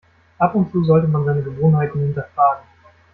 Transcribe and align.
Ab 0.39 0.55
und 0.55 0.71
zu 0.71 0.83
sollte 0.83 1.07
man 1.07 1.25
seine 1.25 1.43
Gewohnheiten 1.43 1.99
hinterfragen. 1.99 2.65